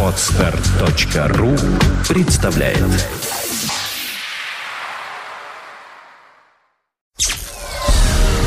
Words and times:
Отстар.ру 0.00 1.56
представляет 2.08 2.78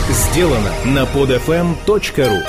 Сделано 0.10 0.72
на 0.86 1.04
podfm.ru 1.04 2.42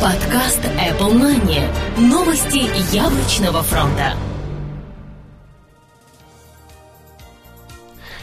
Подкаст 0.00 0.64
Apple 0.64 1.12
Money. 1.12 1.62
Новости 1.98 2.68
яблочного 2.92 3.62
фронта. 3.62 4.14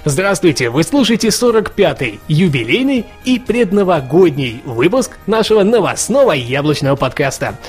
Здравствуйте, 0.09 0.69
вы 0.69 0.83
слушаете 0.83 1.27
45-й 1.27 2.21
юбилейный 2.29 3.05
и 3.25 3.39
предновогодний 3.39 4.61
выпуск 4.63 5.17
нашего 5.27 5.63
новостного 5.63 6.31
яблочного 6.31 6.95
подкаста. 6.95 7.59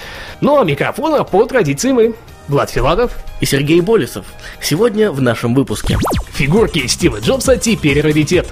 Ну 0.40 0.60
а 0.60 0.64
микрофона 0.64 1.24
по 1.24 1.44
традиции 1.46 1.90
мы, 1.90 2.14
Влад 2.46 2.70
Филатов 2.70 3.12
и 3.40 3.44
Сергей 3.44 3.80
Болесов. 3.80 4.24
Сегодня 4.60 5.10
в 5.10 5.20
нашем 5.20 5.52
выпуске. 5.52 5.98
Фигурки 6.32 6.86
Стива 6.86 7.18
Джобса 7.18 7.56
теперь 7.56 8.00
раритет. 8.00 8.46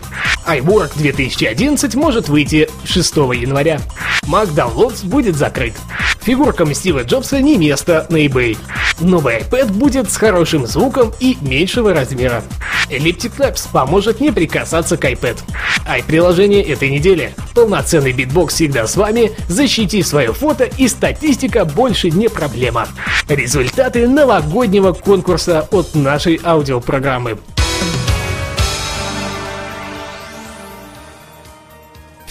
iWork 0.49 0.99
2011 0.99 1.95
может 1.95 2.29
выйти 2.29 2.66
6 2.87 3.17
января. 3.35 3.81
Downloads 4.25 5.05
будет 5.05 5.37
закрыт. 5.37 5.75
Фигуркам 6.23 6.75
Стива 6.75 7.05
Джобса 7.05 7.41
не 7.41 7.57
место 7.57 8.07
на 8.11 8.17
eBay. 8.17 8.59
Новый 8.99 9.39
iPad 9.39 9.73
будет 9.73 10.11
с 10.11 10.17
хорошим 10.17 10.67
звуком 10.67 11.13
и 11.21 11.37
меньшего 11.41 11.95
размера. 11.95 12.43
Elliptic 12.91 13.37
Labs 13.39 13.69
поможет 13.71 14.21
не 14.21 14.33
прикасаться 14.33 14.97
к 14.97 15.05
iPad. 15.05 15.39
i-приложение 15.87 16.63
этой 16.63 16.91
недели. 16.91 17.35
Полноценный 17.55 18.13
битбокс 18.13 18.55
всегда 18.55 18.87
с 18.87 18.97
вами, 18.97 19.33
защити 19.49 20.03
свое 20.03 20.33
фото 20.33 20.65
и 20.65 20.89
статистика 20.89 21.65
больше 21.65 22.11
не 22.11 22.29
проблема. 22.29 22.89
Результаты 23.29 24.09
новогоднего 24.09 24.93
конкурса 24.93 25.69
от 25.71 25.95
нашей 25.95 26.41
аудиопрограммы. 26.43 27.39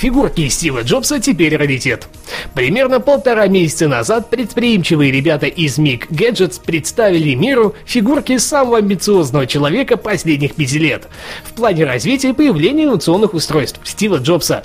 Фигурки 0.05 0.47
Стива 0.49 0.83
Джобса 0.83 1.19
теперь 1.19 1.57
раритет. 1.57 2.07
Примерно 2.53 2.99
полтора 2.99 3.47
месяца 3.47 3.87
назад 3.87 4.29
предприимчивые 4.29 5.11
ребята 5.11 5.47
из 5.47 5.79
MIG 5.79 6.09
Gadgets 6.09 6.61
представили 6.63 7.33
миру 7.33 7.73
фигурки 7.87 8.37
самого 8.37 8.77
амбициозного 8.77 9.47
человека 9.47 9.97
последних 9.97 10.53
пяти 10.53 10.77
лет 10.77 11.07
в 11.43 11.53
плане 11.53 11.85
развития 11.85 12.29
и 12.29 12.33
появления 12.33 12.83
инновационных 12.83 13.33
устройств 13.33 13.79
Стива 13.83 14.17
Джобса. 14.17 14.63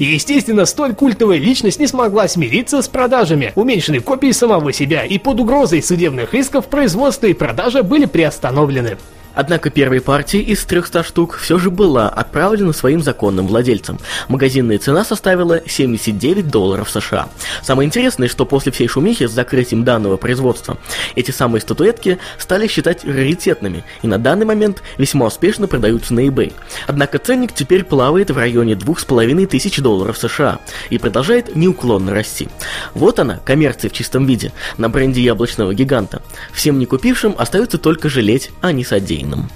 естественно, 0.00 0.64
столь 0.64 0.96
культовая 0.96 1.38
личность 1.38 1.78
не 1.78 1.86
смогла 1.86 2.26
смириться 2.26 2.82
с 2.82 2.88
продажами 2.88 3.52
уменьшенной 3.54 4.00
копии 4.00 4.32
самого 4.32 4.72
себя 4.72 5.04
и 5.04 5.18
под 5.18 5.38
угрозой 5.38 5.84
судебных 5.84 6.34
исков 6.34 6.66
производство 6.66 7.28
и 7.28 7.32
продажа 7.32 7.84
были 7.84 8.06
приостановлены. 8.06 8.96
Однако 9.34 9.70
первая 9.70 10.00
партия 10.00 10.40
из 10.40 10.64
300 10.64 11.02
штук 11.02 11.36
все 11.36 11.58
же 11.58 11.70
была 11.70 12.08
отправлена 12.08 12.72
своим 12.72 13.02
законным 13.02 13.46
владельцам. 13.46 13.98
Магазинная 14.28 14.78
цена 14.78 15.04
составила 15.04 15.60
79 15.66 16.48
долларов 16.48 16.90
США. 16.90 17.28
Самое 17.62 17.86
интересное, 17.86 18.28
что 18.28 18.44
после 18.44 18.72
всей 18.72 18.88
шумихи 18.88 19.26
с 19.26 19.30
закрытием 19.30 19.84
данного 19.84 20.16
производства, 20.16 20.78
эти 21.14 21.30
самые 21.30 21.60
статуэтки 21.60 22.18
стали 22.38 22.66
считать 22.66 23.04
раритетными 23.04 23.84
и 24.02 24.08
на 24.08 24.18
данный 24.18 24.46
момент 24.46 24.82
весьма 24.98 25.26
успешно 25.26 25.68
продаются 25.68 26.14
на 26.14 26.20
eBay. 26.20 26.52
Однако 26.86 27.18
ценник 27.18 27.52
теперь 27.52 27.84
плавает 27.84 28.30
в 28.30 28.36
районе 28.36 28.74
2500 28.74 29.80
долларов 29.80 30.18
США 30.18 30.58
и 30.90 30.98
продолжает 30.98 31.54
неуклонно 31.54 32.12
расти. 32.12 32.48
Вот 32.94 33.18
она, 33.18 33.38
коммерция 33.44 33.90
в 33.90 33.92
чистом 33.92 34.26
виде, 34.26 34.52
на 34.76 34.88
бренде 34.88 35.20
яблочного 35.22 35.74
гиганта. 35.74 36.22
Всем 36.52 36.78
не 36.78 36.86
купившим 36.86 37.34
остается 37.38 37.78
только 37.78 38.08
жалеть, 38.08 38.50
а 38.60 38.72
не 38.72 38.84
содеять 38.84 39.19
кофеином 39.20 39.50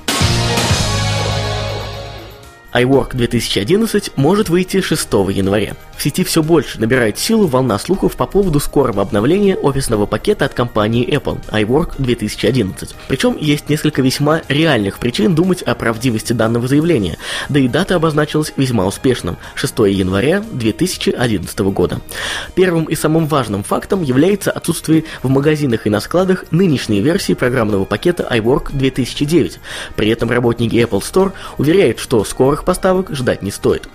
iWork 2.73 3.17
2011 3.17 4.17
может 4.17 4.49
выйти 4.49 4.81
6 4.81 5.09
января. 5.31 5.77
В 5.97 6.03
сети 6.03 6.25
все 6.25 6.43
больше 6.43 6.81
набирает 6.81 7.19
силу 7.19 7.47
волна 7.47 7.79
слухов 7.79 8.17
по 8.17 8.27
поводу 8.27 8.61
скорого 8.61 9.03
обновления 9.03 9.57
офисного 9.57 10.07
пакета 10.07 10.45
от 10.45 10.55
компании 10.55 11.09
Apple 11.09 11.41
iWork 11.51 11.95
2011. 11.99 12.95
Причем 13.09 13.37
есть 13.41 13.69
несколько 13.69 14.03
весьма 14.03 14.43
реальных 14.49 14.99
причин 14.99 15.35
думать 15.35 15.63
о 15.63 15.75
правдивости 15.75 16.33
данного 16.33 16.69
заявления, 16.69 17.17
да 17.49 17.61
и 17.61 17.69
дата 17.69 17.95
обозначилась 17.97 18.53
весьма 18.57 18.87
успешным– 18.87 19.37
6 19.55 19.79
января 19.79 20.43
2011 20.53 21.59
года. 21.61 22.01
Первым 22.55 22.85
и 22.85 22.95
самым 22.95 23.27
важным 23.27 23.63
фактом 23.63 24.03
является 24.03 24.51
отсутствие 24.51 25.05
в 25.23 25.29
магазинах 25.29 25.87
и 25.87 25.91
на 25.91 26.01
складах 26.01 26.45
нынешней 26.51 27.01
версии 27.01 27.35
программного 27.35 27.85
пакета 27.85 28.27
iWork 28.31 28.71
2009. 28.73 29.61
При 29.97 30.09
этом 30.09 30.31
работники 30.31 30.77
Apple 30.77 31.01
Store 31.01 31.33
уверяют, 31.57 31.99
что 31.99 32.25
скорых 32.25 32.65
поставок 32.65 33.11
ждать 33.15 33.43
не 33.43 33.51
стоит. 33.51 33.89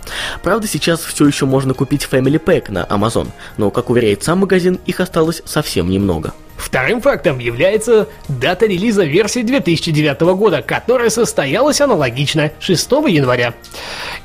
Правда, 0.43 0.67
сейчас 0.67 1.01
все 1.01 1.27
еще 1.27 1.45
можно 1.45 1.73
купить 1.73 1.88
Family 1.89 2.43
Pack 2.43 2.71
на 2.71 2.85
Amazon, 2.85 3.27
но, 3.57 3.71
как 3.71 3.89
уверяет 3.89 4.23
сам 4.23 4.39
магазин, 4.39 4.79
их 4.85 4.99
осталось 4.99 5.41
совсем 5.45 5.89
немного. 5.89 6.33
Вторым 6.59 6.99
фактом 6.99 7.39
является 7.39 8.09
дата 8.27 8.65
релиза 8.65 9.05
версии 9.05 9.39
2009 9.39 10.21
года, 10.35 10.61
которая 10.61 11.09
состоялась 11.09 11.79
аналогично 11.79 12.51
6 12.59 12.91
января. 13.07 13.53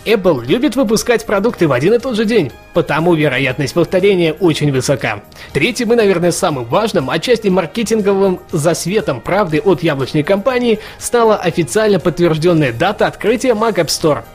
Apple 0.04 0.44
любит 0.44 0.74
выпускать 0.74 1.24
продукты 1.24 1.68
в 1.68 1.72
один 1.72 1.94
и 1.94 1.98
тот 1.98 2.16
же 2.16 2.24
день, 2.24 2.50
потому 2.74 3.14
вероятность 3.14 3.72
повторения 3.72 4.32
очень 4.32 4.72
высока. 4.72 5.22
Третьим 5.52 5.92
и, 5.92 5.96
наверное, 5.96 6.32
самым 6.32 6.64
важным, 6.64 7.08
отчасти 7.08 7.48
маркетинговым 7.48 8.40
засветом 8.50 9.20
правды 9.20 9.60
от 9.60 9.84
яблочной 9.84 10.24
компании 10.24 10.80
стала 10.98 11.36
официально 11.36 12.00
подтвержденная 12.00 12.72
дата 12.72 13.06
открытия 13.06 13.52
Mac 13.52 13.76
App 13.76 13.86
Store– 13.86 14.24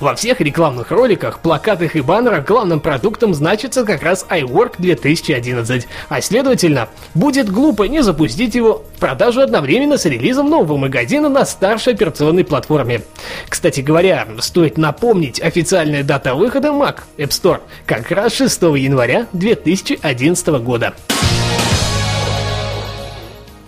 во 0.00 0.14
всех 0.14 0.40
рекламных 0.40 0.90
роликах, 0.90 1.40
плакатах 1.40 1.96
и 1.96 2.00
баннерах 2.00 2.44
главным 2.44 2.80
продуктом 2.80 3.34
значится 3.34 3.84
как 3.84 4.02
раз 4.02 4.26
iWork 4.28 4.74
2011, 4.78 5.86
а 6.08 6.20
следовательно, 6.20 6.88
будет 7.14 7.50
глупо 7.50 7.84
не 7.84 8.02
запустить 8.02 8.54
его 8.54 8.84
в 8.96 9.00
продажу 9.00 9.40
одновременно 9.40 9.98
с 9.98 10.04
релизом 10.04 10.50
нового 10.50 10.76
магазина 10.76 11.28
на 11.28 11.44
старшей 11.44 11.94
операционной 11.94 12.44
платформе. 12.44 13.02
Кстати 13.48 13.80
говоря, 13.80 14.26
стоит 14.40 14.78
напомнить, 14.78 15.40
официальная 15.40 16.02
дата 16.02 16.34
выхода 16.34 16.68
Mac 16.68 17.00
App 17.16 17.28
Store 17.28 17.60
как 17.86 18.10
раз 18.10 18.34
6 18.34 18.62
января 18.62 19.26
2011 19.32 20.46
года. 20.62 20.94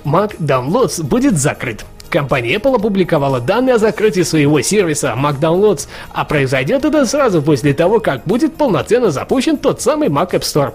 Mac 0.04 0.36
Downloads 0.38 1.02
будет 1.02 1.38
закрыт. 1.38 1.84
Компания 2.14 2.54
Apple 2.54 2.76
опубликовала 2.76 3.40
данные 3.40 3.74
о 3.74 3.78
закрытии 3.78 4.20
своего 4.20 4.60
сервиса 4.60 5.16
Mac 5.18 5.40
Downloads, 5.40 5.88
а 6.12 6.24
произойдет 6.24 6.84
это 6.84 7.06
сразу 7.06 7.42
после 7.42 7.74
того, 7.74 7.98
как 7.98 8.22
будет 8.24 8.54
полноценно 8.54 9.10
запущен 9.10 9.56
тот 9.56 9.82
самый 9.82 10.10
Mac 10.10 10.30
App 10.30 10.42
Store. 10.42 10.74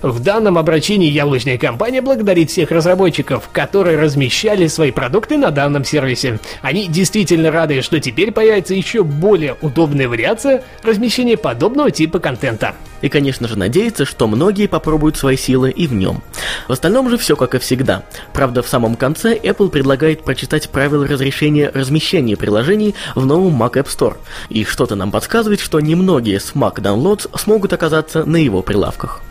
В 0.00 0.20
данном 0.22 0.58
обращении 0.58 1.10
яблочная 1.10 1.58
компания 1.58 2.00
благодарит 2.00 2.50
всех 2.50 2.70
разработчиков, 2.70 3.48
которые 3.50 3.98
размещали 3.98 4.68
свои 4.68 4.92
продукты 4.92 5.38
на 5.38 5.50
данном 5.50 5.84
сервисе. 5.84 6.38
Они 6.62 6.86
действительно 6.86 7.50
рады, 7.50 7.82
что 7.82 7.98
теперь 7.98 8.30
появится 8.30 8.72
еще 8.72 9.02
более 9.02 9.56
удобная 9.62 10.08
вариация 10.08 10.62
размещения 10.84 11.36
подобного 11.36 11.90
типа 11.90 12.20
контента. 12.20 12.76
И, 13.02 13.08
конечно 13.08 13.48
же, 13.48 13.58
надеется, 13.58 14.04
что 14.04 14.26
многие 14.26 14.66
попробуют 14.66 15.16
свои 15.16 15.36
силы 15.36 15.70
и 15.70 15.86
в 15.86 15.92
нем. 15.92 16.22
В 16.68 16.72
остальном 16.72 17.10
же 17.10 17.18
все 17.18 17.36
как 17.36 17.54
и 17.54 17.58
всегда. 17.58 18.04
Правда, 18.32 18.62
в 18.62 18.68
самом 18.68 18.96
конце 18.96 19.36
Apple 19.36 19.70
предлагает 19.70 20.24
прочитать 20.24 20.68
правила 20.70 21.06
разрешения 21.06 21.70
размещения 21.72 22.36
приложений 22.36 22.94
в 23.14 23.26
новом 23.26 23.60
Mac 23.62 23.72
App 23.72 23.86
Store. 23.86 24.16
И 24.48 24.64
что-то 24.64 24.94
нам 24.96 25.10
подсказывает, 25.10 25.60
что 25.60 25.80
немногие 25.80 26.40
с 26.40 26.52
Mac 26.54 26.76
Downloads 26.76 27.28
смогут 27.38 27.72
оказаться 27.72 28.24
на 28.24 28.36
его 28.36 28.62
прилавках. 28.62 29.22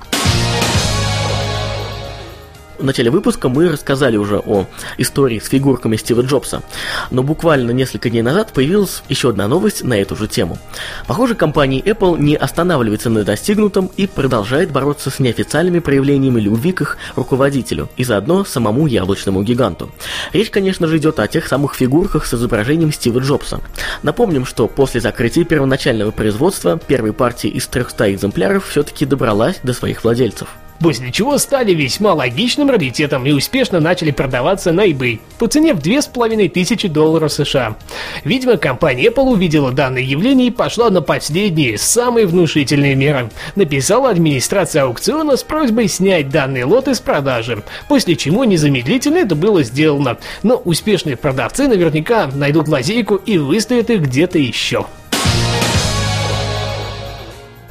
В 2.79 2.85
начале 2.85 3.11
выпуска 3.11 3.49
мы 3.49 3.67
рассказали 3.67 4.15
уже 4.15 4.39
о 4.39 4.65
истории 4.97 5.39
с 5.39 5.49
фигурками 5.49 5.97
Стива 5.97 6.21
Джобса, 6.21 6.63
но 7.11 7.23
буквально 7.23 7.71
несколько 7.71 8.09
дней 8.09 8.21
назад 8.21 8.53
появилась 8.53 9.03
еще 9.09 9.31
одна 9.31 9.49
новость 9.49 9.83
на 9.83 9.95
эту 9.95 10.15
же 10.15 10.29
тему. 10.29 10.57
Похоже, 11.05 11.35
компания 11.35 11.81
Apple 11.81 12.17
не 12.17 12.37
останавливается 12.37 13.09
на 13.09 13.25
достигнутом 13.25 13.91
и 13.97 14.07
продолжает 14.07 14.71
бороться 14.71 15.09
с 15.09 15.19
неофициальными 15.19 15.79
проявлениями 15.79 16.39
любви 16.39 16.71
к 16.71 16.81
их 16.81 16.97
руководителю 17.17 17.89
и 17.97 18.05
заодно 18.05 18.45
самому 18.45 18.87
яблочному 18.87 19.43
гиганту. 19.43 19.91
Речь, 20.31 20.49
конечно 20.49 20.87
же, 20.87 20.99
идет 20.99 21.19
о 21.19 21.27
тех 21.27 21.47
самых 21.47 21.75
фигурках 21.75 22.25
с 22.25 22.33
изображением 22.33 22.93
Стива 22.93 23.19
Джобса. 23.19 23.59
Напомним, 24.03 24.45
что 24.45 24.69
после 24.69 25.01
закрытия 25.01 25.43
первоначального 25.43 26.11
производства 26.11 26.77
первой 26.77 27.11
партии 27.11 27.49
из 27.49 27.67
300 27.67 28.13
экземпляров 28.13 28.69
все-таки 28.69 29.05
добралась 29.05 29.59
до 29.63 29.73
своих 29.73 30.05
владельцев. 30.05 30.47
После 30.79 31.11
чего 31.11 31.37
стали 31.37 31.73
весьма 31.73 32.13
логичным 32.13 32.69
раритетом 32.69 33.25
и 33.25 33.31
успешно 33.31 33.79
начали 33.79 34.11
продаваться 34.11 34.71
на 34.71 34.87
eBay 34.87 35.19
по 35.37 35.47
цене 35.47 35.73
в 35.73 35.81
2500 35.81 36.91
долларов 36.91 37.31
США. 37.31 37.75
Видимо, 38.23 38.57
компания 38.57 39.07
Apple 39.07 39.29
увидела 39.29 39.71
данное 39.71 40.01
явление 40.01 40.47
и 40.47 40.51
пошла 40.51 40.89
на 40.89 41.01
последние, 41.01 41.77
самые 41.77 42.25
внушительные 42.25 42.95
меры. 42.95 43.29
Написала 43.55 44.09
администрация 44.09 44.83
аукциона 44.83 45.37
с 45.37 45.43
просьбой 45.43 45.87
снять 45.87 46.29
данный 46.29 46.63
лот 46.63 46.87
из 46.87 46.99
продажи, 46.99 47.63
после 47.87 48.15
чего 48.15 48.45
незамедлительно 48.45 49.17
это 49.17 49.35
было 49.35 49.63
сделано. 49.63 50.17
Но 50.43 50.55
успешные 50.55 51.15
продавцы 51.17 51.67
наверняка 51.67 52.27
найдут 52.33 52.67
лазейку 52.67 53.15
и 53.15 53.37
выставят 53.37 53.89
их 53.89 54.01
где-то 54.01 54.37
еще. 54.37 54.85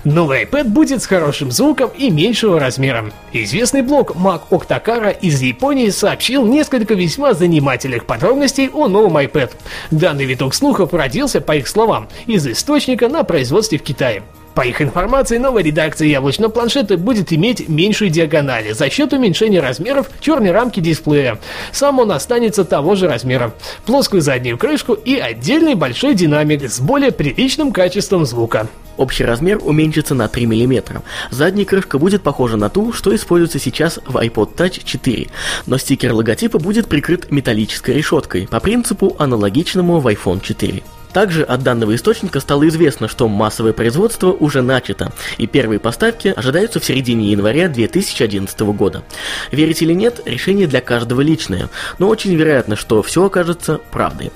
Новый 0.09 0.45
iPad 0.45 0.65
будет 0.65 1.03
с 1.03 1.07
хорошим 1.07 1.51
звуком 1.51 1.91
и 1.95 2.09
меньшего 2.11 2.59
размера. 2.59 3.13
Известный 3.35 3.83
блог 3.83 4.13
Mac 4.13 4.41
Octakara 4.49 5.15
из 5.21 5.43
Японии 5.43 5.91
сообщил 5.91 6.47
несколько 6.47 6.95
весьма 6.95 7.35
занимательных 7.35 8.07
подробностей 8.07 8.71
о 8.71 8.89
новом 8.89 9.19
iPad. 9.19 9.51
Данный 9.91 10.25
виток 10.25 10.55
слухов 10.55 10.95
родился, 10.95 11.43
по 11.43 11.57
их 11.57 11.69
словам, 11.69 12.09
из 12.27 12.47
источника 12.47 13.11
на 13.11 13.23
производстве 13.23 13.79
в 13.79 13.83
Китае. 13.83 14.23
По 14.55 14.63
их 14.63 14.83
информации, 14.83 15.39
новая 15.39 15.63
редакция 15.63 16.09
яблочного 16.09 16.51
планшета 16.51 16.97
будет 16.97 17.33
иметь 17.33 17.69
меньшую 17.69 18.11
диагонали 18.11 18.73
за 18.73 18.91
счет 18.91 19.13
уменьшения 19.13 19.61
размеров 19.61 20.11
черной 20.21 20.51
рамки 20.51 20.81
дисплея. 20.81 21.39
Сам 21.73 22.01
он 22.01 22.11
останется 22.11 22.65
того 22.65 22.97
же 22.97 23.07
размера. 23.07 23.55
Плоскую 23.87 24.21
заднюю 24.21 24.59
крышку 24.59 24.95
и 24.95 25.17
отдельный 25.17 25.75
большой 25.75 26.15
динамик 26.15 26.69
с 26.69 26.81
более 26.81 27.13
приличным 27.13 27.73
качеством 27.73 28.27
звука. 28.27 28.67
Общий 28.97 29.25
размер 29.25 29.61
уменьшится 29.63 30.17
на 30.17 30.27
3 30.27 30.47
мм. 30.47 31.03
Задняя 31.31 31.65
крышка 31.65 31.99
будет 31.99 32.23
похожа 32.23 32.57
на 32.57 32.69
ту, 32.69 32.93
что 32.93 33.15
используется 33.15 33.61
сейчас 33.61 34.01
в 34.05 34.17
iPod 34.17 34.57
Touch 34.57 34.83
4, 34.85 35.29
но 35.67 35.79
стикер 35.79 36.13
логотипа 36.13 36.59
будет 36.59 36.89
прикрыт 36.89 37.31
металлической 37.31 37.95
решеткой 37.95 38.49
по 38.49 38.59
принципу 38.59 39.15
аналогичному 39.19 40.01
в 40.01 40.07
iPhone 40.09 40.41
4. 40.43 40.83
Также 41.13 41.43
от 41.43 41.63
данного 41.63 41.95
источника 41.95 42.41
стало 42.41 42.69
известно, 42.69 43.09
что 43.09 43.29
массовое 43.29 43.73
производство 43.73 44.33
уже 44.33 44.63
начато, 44.63 45.13
и 45.39 45.47
первые 45.47 45.81
поставки 45.81 46.33
ожидаются 46.37 46.81
в 46.81 46.85
середине 46.85 47.31
января 47.31 47.69
2011 47.69 48.61
года. 48.61 49.03
Верить 49.51 49.83
или 49.83 49.93
нет, 49.93 50.21
решение 50.25 50.67
для 50.67 50.81
каждого 50.81 51.21
личное, 51.21 51.69
но 51.99 52.09
очень 52.09 52.35
вероятно, 52.35 52.77
что 52.77 53.03
все 53.03 53.25
окажется 53.25 53.81
правдой. 53.91 54.33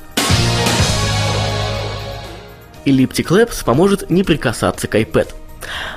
Elliptic 2.85 3.29
Labs 3.29 3.65
поможет 3.65 4.11
не 4.11 4.25
прикасаться 4.25 4.89
к 4.89 4.95
iPad– 4.97 5.29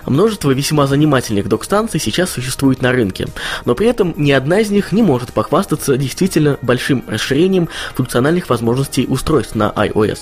Множество 0.06 0.52
весьма 0.52 0.88
занимательных 0.88 1.48
док-станций 1.48 2.00
сейчас 2.00 2.30
существует 2.30 2.82
на 2.82 2.92
рынке, 2.92 3.28
но 3.66 3.76
при 3.76 3.88
этом 3.88 4.14
ни 4.18 4.32
одна 4.32 4.60
из 4.60 4.70
них 4.70 4.92
не 4.92 5.02
может 5.02 5.34
похвастаться 5.34 5.98
действительно 5.98 6.58
большим 6.62 7.04
расширением 7.08 7.70
функциональных 7.96 8.50
возможностей 8.50 9.06
устройств 9.08 9.56
на 9.56 9.72
iOS. 9.76 10.20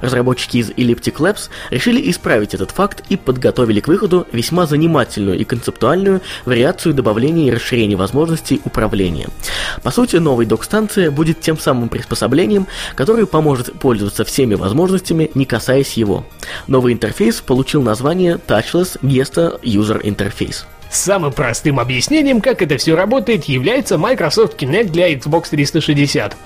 Разработчики 0.00 0.58
из 0.58 0.70
Elliptic 0.70 1.16
Labs 1.16 1.48
решили 1.70 2.10
исправить 2.10 2.54
этот 2.54 2.70
факт 2.70 3.02
и 3.08 3.16
подготовили 3.16 3.80
к 3.80 3.88
выходу 3.88 4.26
весьма 4.32 4.66
занимательную 4.66 5.38
и 5.38 5.44
концептуальную 5.44 6.20
вариацию 6.44 6.94
добавления 6.94 7.48
и 7.48 7.54
расширения 7.54 7.96
возможностей 7.96 8.60
управления. 8.64 9.28
По 9.82 9.90
сути, 9.90 10.16
новая 10.16 10.46
док-станция 10.46 11.10
будет 11.10 11.40
тем 11.40 11.58
самым 11.58 11.88
приспособлением, 11.88 12.66
которое 12.94 13.26
поможет 13.26 13.72
пользоваться 13.78 14.24
всеми 14.24 14.54
возможностями, 14.54 15.30
не 15.34 15.44
касаясь 15.44 15.94
его. 15.94 16.24
Новый 16.66 16.92
интерфейс 16.92 17.40
получил 17.40 17.82
название 17.82 18.38
Touchless 18.46 18.83
Access 18.84 18.98
y 19.62 19.78
User 19.78 20.00
Interface. 20.04 20.64
Самым 20.94 21.32
простым 21.32 21.80
объяснением, 21.80 22.40
как 22.40 22.62
это 22.62 22.76
все 22.76 22.94
работает, 22.94 23.46
является 23.46 23.98
Microsoft 23.98 24.62
Kinect 24.62 24.90
для 24.90 25.12
Xbox 25.12 25.48
360. 25.50 26.36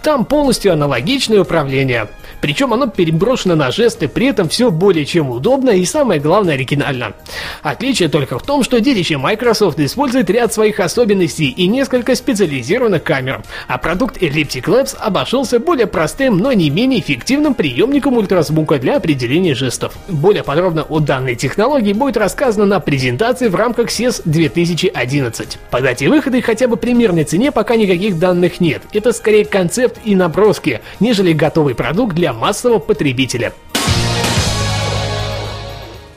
Там 0.00 0.24
полностью 0.24 0.72
аналогичное 0.72 1.40
управление. 1.40 2.08
Причем 2.40 2.72
оно 2.72 2.86
переброшено 2.86 3.56
на 3.56 3.72
жесты, 3.72 4.06
при 4.06 4.28
этом 4.28 4.48
все 4.48 4.70
более 4.70 5.04
чем 5.04 5.30
удобно 5.30 5.70
и 5.70 5.84
самое 5.84 6.20
главное 6.20 6.54
оригинально. 6.54 7.14
Отличие 7.62 8.08
только 8.08 8.38
в 8.38 8.44
том, 8.44 8.62
что 8.62 8.80
детище 8.80 9.16
Microsoft 9.16 9.80
использует 9.80 10.30
ряд 10.30 10.52
своих 10.52 10.78
особенностей 10.78 11.48
и 11.48 11.66
несколько 11.66 12.14
специализированных 12.14 13.02
камер, 13.02 13.42
а 13.66 13.78
продукт 13.78 14.18
Elliptic 14.18 14.66
Labs 14.66 14.96
обошелся 14.96 15.58
более 15.58 15.88
простым, 15.88 16.38
но 16.38 16.52
не 16.52 16.70
менее 16.70 17.00
эффективным 17.00 17.54
приемником 17.54 18.16
ультразвука 18.16 18.78
для 18.78 18.98
определения 18.98 19.56
жестов. 19.56 19.94
Более 20.06 20.44
подробно 20.44 20.84
о 20.84 21.00
данной 21.00 21.34
технологии 21.34 21.92
будет 21.92 22.16
рассказано 22.16 22.66
на 22.66 22.78
презентации 22.78 23.48
в 23.48 23.56
рамках 23.56 23.90
CES 23.96 24.22
2011. 24.26 25.58
По 25.70 25.80
дате 25.80 26.08
выхода 26.08 26.36
и 26.36 26.42
хотя 26.42 26.68
бы 26.68 26.76
примерной 26.76 27.24
цене 27.24 27.50
пока 27.50 27.76
никаких 27.76 28.18
данных 28.18 28.60
нет. 28.60 28.82
Это 28.92 29.12
скорее 29.12 29.46
концепт 29.46 29.98
и 30.04 30.14
наброски, 30.14 30.82
нежели 31.00 31.32
готовый 31.32 31.74
продукт 31.74 32.14
для 32.14 32.34
массового 32.34 32.78
потребителя. 32.78 33.54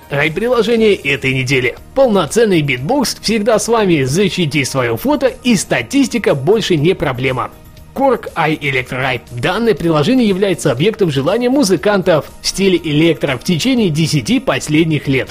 i-приложение 0.09 0.95
этой 0.95 1.33
недели. 1.33 1.77
Полноценный 1.93 2.61
битбокс 2.61 3.15
всегда 3.21 3.59
с 3.59 3.67
вами. 3.67 4.03
Защити 4.03 4.65
свое 4.65 4.97
фото 4.97 5.31
и 5.43 5.55
статистика 5.55 6.35
больше 6.35 6.75
не 6.75 6.95
проблема. 6.95 7.51
Korg 7.93 8.31
iElectribe. 8.35 9.21
Данное 9.31 9.75
приложение 9.75 10.27
является 10.27 10.71
объектом 10.71 11.11
желания 11.11 11.49
музыкантов 11.49 12.25
в 12.41 12.47
стиле 12.47 12.79
электро 12.83 13.37
в 13.37 13.43
течение 13.43 13.89
10 13.89 14.45
последних 14.45 15.07
лет. 15.07 15.29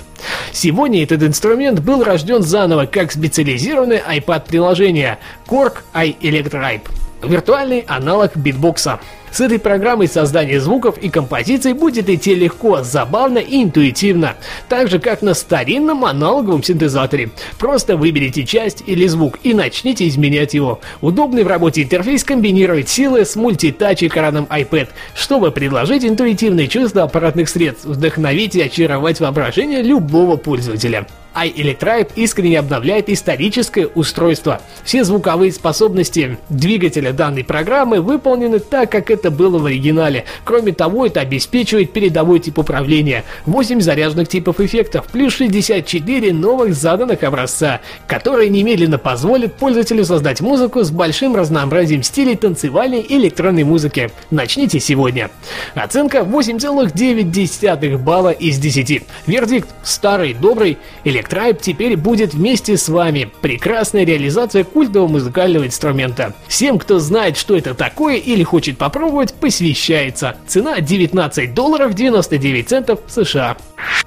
Сегодня 0.52 1.02
этот 1.02 1.22
инструмент 1.22 1.80
был 1.80 2.04
рожден 2.04 2.42
заново 2.42 2.86
как 2.86 3.12
специализированное 3.12 4.02
iPad-приложение 4.08 5.18
Korg 5.46 5.78
iElectribe. 5.94 6.82
Виртуальный 7.22 7.84
аналог 7.88 8.36
битбокса. 8.36 9.00
С 9.32 9.40
этой 9.40 9.58
программой 9.58 10.08
создание 10.08 10.60
звуков 10.60 10.98
и 10.98 11.08
композиций 11.08 11.72
будет 11.72 12.08
идти 12.08 12.34
легко, 12.34 12.82
забавно 12.82 13.38
и 13.38 13.62
интуитивно, 13.62 14.36
так 14.68 14.88
же 14.88 14.98
как 14.98 15.22
на 15.22 15.34
старинном 15.34 16.04
аналоговом 16.04 16.62
синтезаторе. 16.62 17.30
Просто 17.58 17.96
выберите 17.96 18.44
часть 18.44 18.82
или 18.86 19.06
звук 19.06 19.38
и 19.42 19.54
начните 19.54 20.08
изменять 20.08 20.54
его. 20.54 20.80
Удобный 21.00 21.44
в 21.44 21.48
работе 21.48 21.82
интерфейс 21.82 22.24
комбинирует 22.24 22.88
силы 22.88 23.24
с 23.24 23.36
мультитач 23.36 24.02
экраном 24.02 24.44
iPad, 24.44 24.88
чтобы 25.14 25.50
предложить 25.50 26.04
интуитивные 26.04 26.68
чувства 26.68 27.04
аппаратных 27.04 27.48
средств, 27.48 27.84
вдохновить 27.84 28.54
и 28.54 28.62
очаровать 28.62 29.20
воображение 29.20 29.82
любого 29.82 30.36
пользователя 30.36 31.06
iElectribe 31.44 32.10
искренне 32.16 32.58
обновляет 32.58 33.08
историческое 33.08 33.86
устройство. 33.86 34.60
Все 34.84 35.04
звуковые 35.04 35.52
способности 35.52 36.38
двигателя 36.48 37.12
данной 37.12 37.44
программы 37.44 38.00
выполнены 38.00 38.58
так, 38.58 38.90
как 38.90 39.10
это 39.10 39.30
было 39.30 39.58
в 39.58 39.66
оригинале. 39.66 40.24
Кроме 40.44 40.72
того, 40.72 41.06
это 41.06 41.20
обеспечивает 41.20 41.92
передовой 41.92 42.40
тип 42.40 42.58
управления, 42.58 43.24
8 43.46 43.80
заряженных 43.80 44.28
типов 44.28 44.60
эффектов, 44.60 45.06
плюс 45.06 45.34
64 45.34 46.32
новых 46.32 46.74
заданных 46.74 47.22
образца, 47.22 47.80
которые 48.06 48.50
немедленно 48.50 48.98
позволят 48.98 49.54
пользователю 49.54 50.04
создать 50.04 50.40
музыку 50.40 50.82
с 50.82 50.90
большим 50.90 51.36
разнообразием 51.36 52.02
стилей 52.02 52.36
танцевальной 52.36 53.00
и 53.00 53.16
электронной 53.16 53.64
музыки. 53.64 54.10
Начните 54.30 54.80
сегодня. 54.80 55.30
Оценка 55.74 56.18
8,9 56.18 57.98
балла 57.98 58.30
из 58.30 58.58
10. 58.58 59.02
Вердикт 59.26 59.68
старый, 59.82 60.34
добрый, 60.34 60.78
электронный 61.04 61.27
Tribe 61.28 61.58
теперь 61.60 61.96
будет 61.96 62.34
вместе 62.34 62.76
с 62.76 62.88
вами. 62.88 63.30
Прекрасная 63.40 64.04
реализация 64.04 64.64
культового 64.64 65.08
музыкального 65.08 65.66
инструмента. 65.66 66.34
Всем, 66.46 66.78
кто 66.78 66.98
знает, 66.98 67.36
что 67.36 67.56
это 67.56 67.74
такое 67.74 68.16
или 68.16 68.42
хочет 68.42 68.78
попробовать, 68.78 69.34
посвящается. 69.34 70.36
Цена 70.46 70.80
19 70.80 71.54
долларов 71.54 71.94
99 71.94 72.68
центов 72.68 73.00
США. 73.08 73.56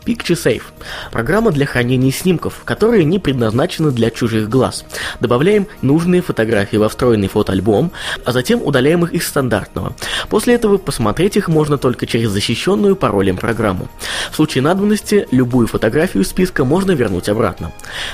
Picture 0.06 0.36
Safe– 0.36 0.64
программа 1.12 1.52
для 1.52 1.66
хранения 1.66 2.12
снимков, 2.12 2.62
которые 2.66 3.06
не 3.06 3.20
предназначены 3.20 3.92
для 3.92 4.10
чужих 4.10 4.50
глаз. 4.50 4.84
Добавляем 5.20 5.68
нужные 5.82 6.22
фотографии 6.22 6.78
во 6.78 6.90
встроенный 6.90 7.28
фотоальбом, 7.28 7.92
а 8.26 8.32
затем 8.32 8.62
удаляем 8.64 9.04
их 9.04 9.14
из 9.14 9.28
стандартного. 9.28 9.96
После 10.30 10.56
этого 10.56 10.78
посмотреть 10.78 11.38
их 11.38 11.48
можно 11.48 11.78
только 11.78 12.08
через 12.08 12.32
защищенную 12.32 12.96
паролем 12.96 13.38
программу. 13.38 13.88
В 14.32 14.36
случае 14.36 14.64
надобности 14.64 15.28
любую 15.32 15.68
фотографию 15.68 16.24
списка 16.26 16.66
можно 16.66 16.92
вернуть 17.02 17.30
обратно. 17.30 17.72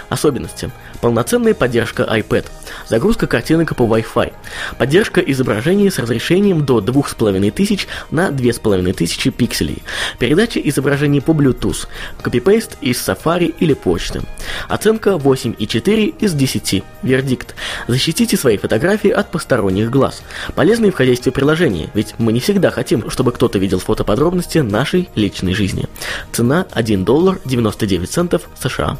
Особенности. 0.09 0.71
Полноценная 1.01 1.53
поддержка 1.53 2.03
iPad. 2.03 2.45
Загрузка 2.89 3.27
картинок 3.27 3.75
по 3.75 3.83
Wi-Fi. 3.83 4.33
Поддержка 4.77 5.21
изображений 5.21 5.91
с 5.91 5.99
разрешением 5.99 6.65
до 6.65 6.81
2500 6.81 7.87
на 8.11 8.31
2500 8.31 9.33
пикселей. 9.33 9.83
Передача 10.19 10.59
изображений 10.59 11.21
по 11.21 11.31
Bluetooth. 11.31 11.87
Копипейст 12.21 12.77
из 12.81 12.97
Safari 12.97 13.53
или 13.59 13.73
почты. 13.73 14.21
Оценка 14.69 15.11
8,4 15.11 16.15
из 16.19 16.33
10. 16.33 16.83
Вердикт. 17.03 17.55
Защитите 17.87 18.37
свои 18.37 18.57
фотографии 18.57 19.09
от 19.09 19.31
посторонних 19.31 19.89
глаз. 19.89 20.21
Полезные 20.55 20.91
в 20.91 20.95
хозяйстве 20.95 21.31
приложения, 21.31 21.89
ведь 21.93 22.15
мы 22.17 22.31
не 22.31 22.39
всегда 22.39 22.71
хотим, 22.71 23.09
чтобы 23.09 23.31
кто-то 23.31 23.59
видел 23.59 23.79
фотоподробности 23.79 24.59
нашей 24.59 25.09
личной 25.15 25.53
жизни. 25.53 25.87
Цена 26.31 26.65
1 26.71 27.03
доллар 27.03 27.39
99 27.45 28.09
центов 28.09 28.43
США. 28.59 28.97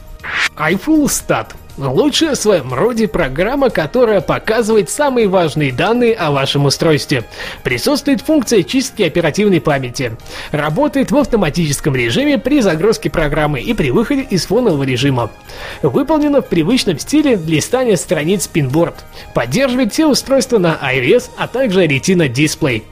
iFull 0.57 1.05
Stat 1.05 1.53
лучшая 1.77 2.35
в 2.35 2.39
своем 2.39 2.73
роде 2.73 3.07
программа, 3.07 3.69
которая 3.69 4.21
показывает 4.21 4.89
самые 4.89 5.27
важные 5.27 5.71
данные 5.71 6.13
о 6.13 6.31
вашем 6.31 6.65
устройстве. 6.65 7.23
Присутствует 7.63 8.21
функция 8.21 8.63
чистки 8.63 9.03
оперативной 9.03 9.61
памяти. 9.61 10.17
Работает 10.51 11.11
в 11.11 11.17
автоматическом 11.17 11.95
режиме 11.95 12.37
при 12.37 12.61
загрузке 12.61 13.09
программы 13.09 13.61
и 13.61 13.73
при 13.73 13.91
выходе 13.91 14.21
из 14.21 14.45
фонового 14.45 14.83
режима. 14.83 15.29
Выполнено 15.81 16.41
в 16.41 16.47
привычном 16.47 16.99
стиле 16.99 17.35
листания 17.35 17.95
страниц 17.95 18.49
Pinboard. 18.51 18.95
Поддерживает 19.33 19.93
все 19.93 20.07
устройства 20.07 20.57
на 20.57 20.79
iOS, 20.81 21.29
а 21.37 21.47
также 21.47 21.85
Retina 21.85 22.31
Display. 22.31 22.83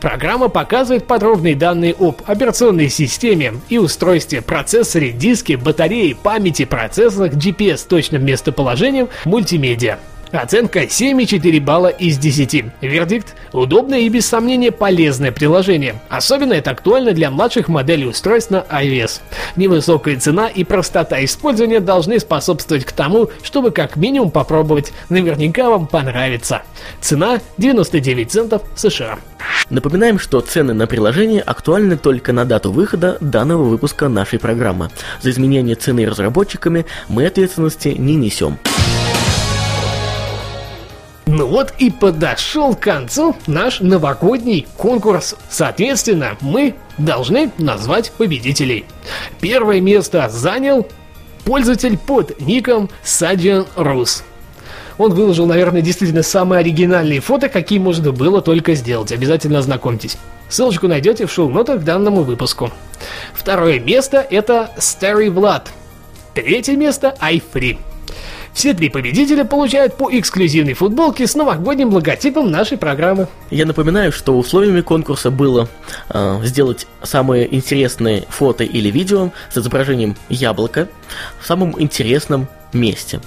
Программа 0.00 0.48
показывает 0.48 1.06
подробные 1.06 1.54
данные 1.54 1.94
об 1.98 2.22
операционной 2.26 2.88
системе 2.88 3.54
и 3.68 3.78
устройстве, 3.78 4.42
процессоре, 4.42 5.12
диске, 5.12 5.56
батарее, 5.56 6.14
памяти, 6.14 6.64
процессорах, 6.64 7.34
GPS 7.34 7.86
точным 7.88 8.24
местоположением, 8.32 9.08
мультимедиа. 9.24 9.98
Оценка 10.32 10.84
7,4 10.84 11.60
балла 11.60 11.88
из 11.88 12.16
10. 12.16 12.64
Вердикт– 12.80 13.34
удобное 13.52 13.98
и 13.98 14.08
без 14.08 14.26
сомнения 14.26 14.72
полезное 14.72 15.30
приложение. 15.30 15.96
Особенно 16.08 16.54
это 16.54 16.70
актуально 16.70 17.12
для 17.12 17.30
младших 17.30 17.68
моделей 17.68 18.06
устройств 18.06 18.50
на 18.50 18.64
iOS. 18.70 19.20
Невысокая 19.56 20.18
цена 20.18 20.48
и 20.48 20.64
простота 20.64 21.22
использования 21.22 21.80
должны 21.80 22.18
способствовать 22.18 22.86
к 22.86 22.92
тому, 22.92 23.28
чтобы 23.42 23.72
как 23.72 23.96
минимум 23.96 24.30
попробовать. 24.30 24.94
Наверняка 25.10 25.68
вам 25.68 25.86
понравится. 25.86 26.62
Цена 27.02 27.40
99 27.58 28.30
центов 28.32 28.62
США. 28.74 29.18
Напоминаем, 29.72 30.18
что 30.18 30.42
цены 30.42 30.74
на 30.74 30.86
приложение 30.86 31.40
актуальны 31.40 31.96
только 31.96 32.34
на 32.34 32.44
дату 32.44 32.70
выхода 32.70 33.16
данного 33.22 33.62
выпуска 33.62 34.10
нашей 34.10 34.38
программы. 34.38 34.90
За 35.22 35.30
изменение 35.30 35.76
цены 35.76 36.04
разработчиками 36.04 36.84
мы 37.08 37.24
ответственности 37.24 37.88
не 37.88 38.16
несем. 38.16 38.58
Ну 41.24 41.46
вот 41.46 41.72
и 41.78 41.90
подошел 41.90 42.76
к 42.76 42.80
концу 42.80 43.34
наш 43.46 43.80
новогодний 43.80 44.66
конкурс. 44.76 45.36
Соответственно, 45.48 46.36
мы 46.42 46.74
должны 46.98 47.50
назвать 47.56 48.12
победителей. 48.12 48.84
Первое 49.40 49.80
место 49.80 50.28
занял 50.28 50.86
пользователь 51.46 51.96
под 51.96 52.38
ником 52.42 52.90
Садиан 53.02 53.64
Рус. 53.76 54.22
Он 54.98 55.12
выложил, 55.12 55.46
наверное, 55.46 55.82
действительно 55.82 56.22
самые 56.22 56.60
оригинальные 56.60 57.20
фото, 57.20 57.48
какие 57.48 57.78
можно 57.78 58.12
было 58.12 58.40
только 58.42 58.74
сделать. 58.74 59.12
Обязательно 59.12 59.58
ознакомьтесь. 59.58 60.16
Ссылочку 60.48 60.86
найдете 60.86 61.26
в 61.26 61.32
шоу-нотах 61.32 61.80
к 61.80 61.84
данному 61.84 62.22
выпуску. 62.22 62.70
Второе 63.32 63.80
место 63.80 64.26
это 64.28 64.70
Старый 64.78 65.30
Влад. 65.30 65.70
Третье 66.34 66.76
место 66.76 67.16
iFree. 67.20 67.78
Все 68.52 68.74
три 68.74 68.90
победителя 68.90 69.44
получают 69.44 69.96
по 69.96 70.10
эксклюзивной 70.10 70.74
футболке 70.74 71.26
с 71.26 71.34
новогодним 71.34 71.88
логотипом 71.88 72.50
нашей 72.50 72.76
программы. 72.76 73.28
Я 73.50 73.64
напоминаю, 73.64 74.12
что 74.12 74.36
условиями 74.36 74.82
конкурса 74.82 75.30
было 75.30 75.68
э, 76.10 76.40
сделать 76.44 76.86
самые 77.02 77.54
интересные 77.54 78.26
фото 78.28 78.62
или 78.64 78.90
видео 78.90 79.30
с 79.50 79.56
изображением 79.56 80.16
яблока 80.28 80.88
в 81.40 81.46
самом 81.46 81.80
интересном 81.80 82.46
месте. 82.74 83.20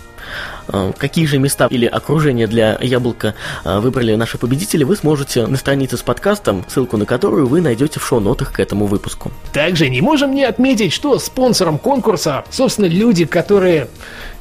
Э, 0.67 0.91
какие 0.97 1.25
же 1.25 1.37
места 1.39 1.67
или 1.69 1.85
окружения 1.85 2.47
для 2.47 2.77
яблока 2.81 3.35
э, 3.63 3.79
выбрали 3.79 4.15
наши 4.15 4.37
победители, 4.37 4.83
вы 4.83 4.95
сможете 4.95 5.47
на 5.47 5.57
странице 5.57 5.97
с 5.97 6.01
подкастом, 6.01 6.65
ссылку 6.67 6.97
на 6.97 7.05
которую 7.05 7.47
вы 7.47 7.61
найдете 7.61 7.99
в 7.99 8.05
шоу-нотах 8.05 8.53
к 8.53 8.59
этому 8.59 8.85
выпуску. 8.85 9.31
Также 9.53 9.89
не 9.89 10.01
можем 10.01 10.33
не 10.33 10.43
отметить, 10.43 10.93
что 10.93 11.19
спонсором 11.19 11.77
конкурса, 11.77 12.43
собственно, 12.49 12.85
люди, 12.85 13.25
которые 13.25 13.87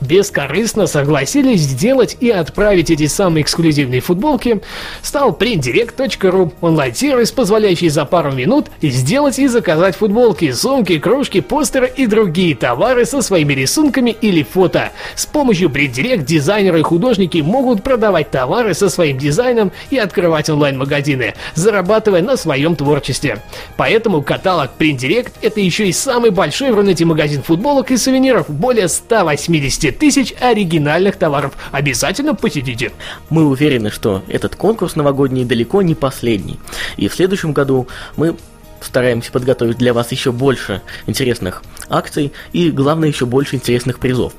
бескорыстно 0.00 0.86
согласились 0.86 1.60
сделать 1.60 2.16
и 2.20 2.30
отправить 2.30 2.90
эти 2.90 3.06
самые 3.06 3.42
эксклюзивные 3.42 4.00
футболки, 4.00 4.60
стал 5.02 5.32
printdirect.ru, 5.32 6.52
онлайн-сервис, 6.60 7.32
позволяющий 7.32 7.88
за 7.88 8.04
пару 8.04 8.32
минут 8.32 8.70
сделать 8.82 9.38
и 9.38 9.46
заказать 9.46 9.96
футболки, 9.96 10.52
сумки, 10.52 10.98
кружки, 10.98 11.40
постеры 11.40 11.92
и 11.94 12.06
другие 12.06 12.54
товары 12.54 13.04
со 13.04 13.22
своими 13.22 13.52
рисунками 13.54 14.10
или 14.10 14.42
фото. 14.42 14.92
С 15.14 15.26
помощью 15.26 15.68
PrintDirect 15.68 16.13
дизайнеры 16.22 16.80
и 16.80 16.82
художники 16.82 17.38
могут 17.38 17.82
продавать 17.82 18.30
товары 18.30 18.74
со 18.74 18.88
своим 18.88 19.18
дизайном 19.18 19.72
и 19.90 19.98
открывать 19.98 20.48
онлайн-магазины, 20.50 21.34
зарабатывая 21.54 22.22
на 22.22 22.36
своем 22.36 22.76
творчестве. 22.76 23.42
Поэтому 23.76 24.22
каталог 24.22 24.70
PrintDirect 24.78 25.32
это 25.42 25.60
еще 25.60 25.88
и 25.88 25.92
самый 25.92 26.30
большой 26.30 26.70
в 26.70 26.76
Рунете 26.76 27.04
магазин 27.04 27.42
футболок 27.42 27.90
и 27.90 27.96
сувениров, 27.96 28.48
более 28.48 28.88
180 28.88 29.98
тысяч 29.98 30.34
оригинальных 30.40 31.16
товаров. 31.16 31.54
Обязательно 31.72 32.34
посетите. 32.34 32.92
Мы 33.30 33.46
уверены, 33.46 33.90
что 33.90 34.22
этот 34.28 34.56
конкурс 34.56 34.96
новогодний 34.96 35.44
далеко 35.44 35.82
не 35.82 35.94
последний. 35.94 36.58
И 36.96 37.08
в 37.08 37.14
следующем 37.14 37.52
году 37.52 37.88
мы 38.16 38.36
стараемся 38.84 39.32
подготовить 39.32 39.78
для 39.78 39.92
вас 39.92 40.12
еще 40.12 40.32
больше 40.32 40.82
интересных 41.06 41.62
акций 41.88 42.32
и, 42.52 42.70
главное, 42.70 43.08
еще 43.08 43.26
больше 43.26 43.56
интересных 43.56 43.98
призов. 43.98 44.32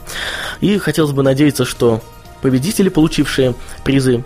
И 0.62 0.78
хотелось 0.78 1.12
бы 1.12 1.24
надеяться, 1.24 1.66
что 1.66 2.02
победители, 2.42 2.90
получившие 2.90 3.56
призы, 3.84 4.24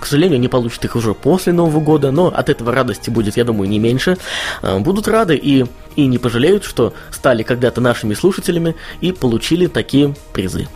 к 0.00 0.06
сожалению, 0.06 0.38
не 0.38 0.48
получат 0.48 0.84
их 0.84 0.94
уже 0.94 1.14
после 1.14 1.52
Нового 1.52 1.80
года, 1.80 2.10
но 2.10 2.26
от 2.28 2.48
этого 2.48 2.72
радости 2.72 3.10
будет, 3.10 3.36
я 3.36 3.44
думаю, 3.44 3.68
не 3.68 3.78
меньше. 3.78 4.18
А, 4.62 4.78
будут 4.78 5.08
рады 5.08 5.36
и, 5.36 5.64
и 5.96 6.06
не 6.06 6.18
пожалеют, 6.18 6.64
что 6.64 6.92
стали 7.10 7.42
когда-то 7.42 7.80
нашими 7.80 8.14
слушателями 8.14 8.76
и 9.00 9.12
получили 9.12 9.66
такие 9.66 10.14
призы. 10.32 10.68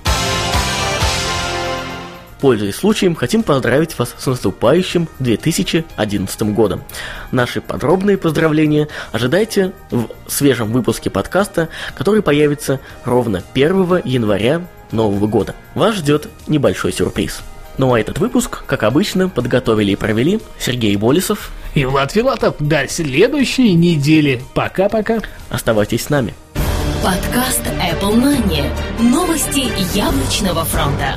Пользуясь 2.41 2.77
случаем, 2.77 3.15
хотим 3.15 3.43
поздравить 3.43 3.99
вас 3.99 4.15
с 4.19 4.27
наступающим 4.27 5.09
2011 5.19 6.43
годом. 6.55 6.83
Наши 7.33 7.61
подробные 7.61 8.17
поздравления 8.17 8.89
ожидайте 9.13 9.73
в 9.91 10.09
свежем 10.27 10.73
выпуске 10.73 11.11
подкаста, 11.11 11.69
который 11.95 12.23
появится 12.23 12.81
ровно 13.05 13.43
1 13.53 14.03
января 14.05 14.63
Нового 14.91 15.27
года. 15.27 15.55
Вас 15.75 15.97
ждет 15.97 16.29
небольшой 16.47 16.93
сюрприз. 16.93 17.43
Ну 17.77 17.95
а 17.95 18.01
этот 18.01 18.19
выпуск, 18.19 18.65
как 18.67 18.83
обычно, 18.83 19.29
подготовили 19.29 19.93
и 19.93 19.97
провели 19.97 20.41
Сергей 20.59 20.97
Болесов 20.97 21.51
и 21.75 21.85
Влад 21.85 22.13
Филатов. 22.13 22.57
До 22.59 22.89
следующей 22.89 23.75
недели. 23.75 24.43
Пока-пока. 24.55 25.21
Оставайтесь 25.51 26.05
с 26.05 26.11
нами. 26.11 26.35
Подкаст 27.05 27.63
Apple 27.81 28.17
Money. 28.17 28.65
Новости 28.99 29.71
яблочного 29.97 30.65
фронта. 30.65 31.17